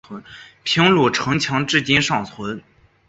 [0.63, 2.63] 平鲁城墙至今尚存。